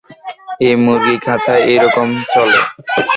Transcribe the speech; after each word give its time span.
এই 0.67 0.75
মুরগির 0.83 1.19
খাঁচা 1.25 1.53
এরকমই 1.71 2.21
চলে। 2.33 2.59